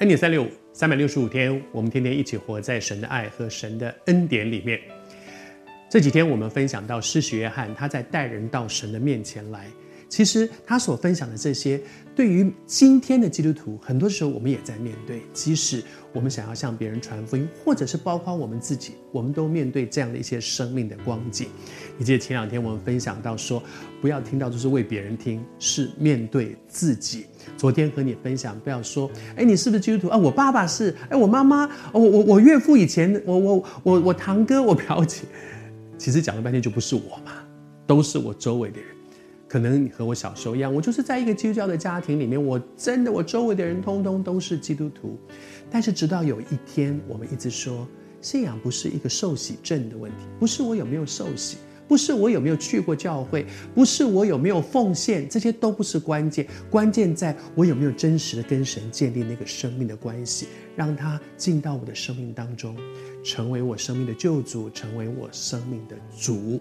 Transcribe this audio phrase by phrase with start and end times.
[0.00, 4.80] 恩典三六五，三百六十五天，我们天天一起活在神的爱和神的恩典里面。
[5.88, 9.68] 这几天我们分享到施洗约翰，他在带人到神的面前来。
[10.14, 11.80] 其实他所分享的这些，
[12.14, 15.22] 对于今天的基督徒，很多时候我们也在面对。
[15.32, 21.48] 即使我们想要向别人传福音，或者是包括我们自己，我们都面对这样的一些生命的光景。
[21.98, 23.60] 你记得前两天我们分享到说，
[24.00, 27.26] 不要听到就是为别人听，是面对自己。
[27.56, 30.16] 昨天和你分享，不要说，哎，你是不是基督徒啊？
[30.16, 35.22] 我爸爸是，哎，我妈妈，我我我岳父以前，我我我我堂哥，我表姐，
[35.98, 37.32] 其实讲了半天就不是我嘛，
[37.84, 38.93] 都是我周围的人。
[39.54, 45.16] 可能你和我小时候一样，我就是在一个基督教的家庭里面，我真的，我周围的人通通都是基督徒。
[45.70, 47.86] 但是直到有一天，我们一直说，
[48.20, 62.76] 信仰不是一个受洗证的问题，不是我有没有受洗，不是我有没有去过教会，不是我有没有奉献，这些都不是关键，关键在我有没有真实的跟神建立那个生命的关系，让他进到我的生命当中，
[63.22, 66.60] 成为我生命的救主，成为我生命的主。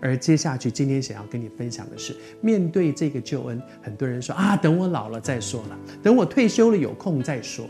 [0.00, 7.68] 而接下去，今天想要跟你分享的是，面对这个救恩，很多人说啊，等我老了再说了，等我退休了有空再说。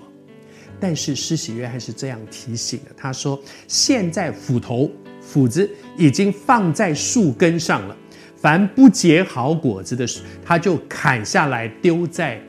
[0.81, 4.91] 但是施洗约翰是这样提醒的，他说：现在斧头、
[5.31, 7.95] 斧子已经放在树根上了，
[8.35, 10.07] 凡不结好果子的，
[10.43, 12.41] 他就砍下来丢在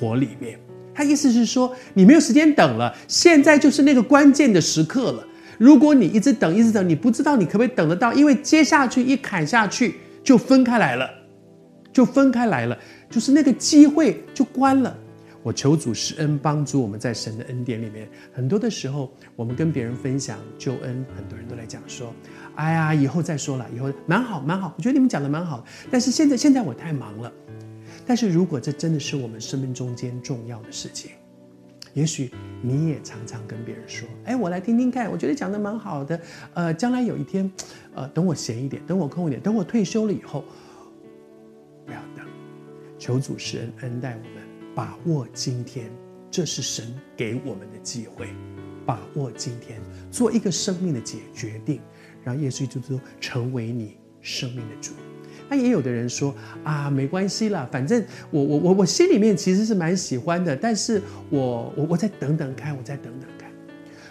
[0.00, 0.58] 火里面。
[0.94, 5.26] 他意思是说，你没有时间等了，现在就是那个关键的时刻了。
[5.58, 11.10] 如果你一直等，一直等，你不知道你可不可以等得到，因为接下去一砍下去就分开来了，
[11.92, 12.78] 就分开来了，
[13.10, 14.96] 就是那个机会就关了。
[15.44, 22.14] 我求主施恩帮助我们在神的恩典里面，很多的时候我们跟别人分享救恩，很多人都来讲说
[22.56, 27.30] ：“哎呀，以后再说了，以后蛮好蛮好。”我觉得你们讲的蛮好，但是现在现在我太忙了。
[28.06, 31.10] 但是如果这真的是我们生命中间重要的事情。
[31.92, 36.18] 也许你也常常跟别人说：“哎，我来听听看，我觉得讲的蛮好的。
[36.54, 37.48] 呃，将来有一天，
[37.94, 40.42] 呃，等我闲一点，等我空一点，等我退休了以后，
[41.84, 42.26] 不要等，
[42.98, 44.42] 求主施恩恩待我们，
[44.74, 45.90] 把握今天，
[46.30, 48.28] 这是神给我们的机会，
[48.84, 49.80] 把握今天，
[50.10, 51.80] 做一个生命的解决定，
[52.24, 54.92] 让耶稣基督成为你生命的主。”
[55.48, 63.43] 那也有的人说啊，没关系啦，反正我我我我心里面其实是蛮喜欢的，但是我我我再等等看，我再等等看。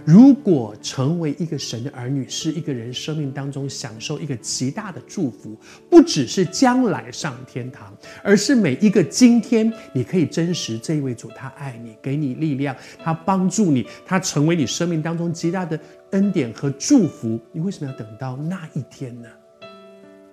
[0.06, 5.58] 如果成为一个神的儿女，是一个人生命当中享受一个极大的祝福，
[5.90, 15.80] 不只是将来上天堂，而是每一个今天，你可以真实这一位主，他爱你，给你力量，他帮助你，他成为你生命当中极大的
[16.12, 17.40] 恩典和祝福。
[17.54, 19.30] 你为什么要等到那一天呢？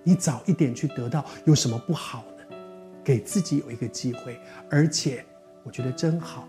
[0.03, 2.55] 你早一点去得到有什么不好呢？
[3.03, 4.37] 给自己有一个机会，
[4.69, 5.23] 而且
[5.63, 6.47] 我觉得真好。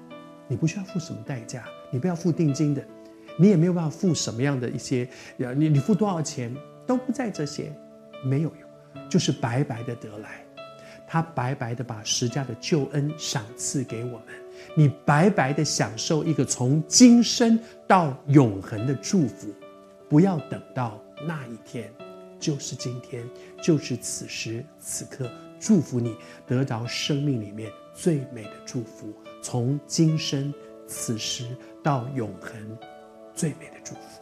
[0.49, 2.85] 你不需要付什么代价，你不要付定金的，
[3.37, 5.09] 你也没有办法付什么样的一些，
[5.57, 6.55] 你你付多少钱
[6.87, 7.73] 都不在这些，
[8.25, 10.45] 没有用，就是白白的得来。
[11.07, 14.27] 他白白的把十家的救恩赏赐给我们，
[14.75, 19.55] 你白白的享受一个从今生到永恒的祝福，
[20.09, 21.93] 不要等到那一天。
[22.41, 23.25] 就是今天，
[23.63, 30.53] 就是此时此刻，祝福你得到生命里面最美的祝福，从今生
[30.89, 32.79] 此时到永恒，
[33.35, 34.22] 最美的祝福。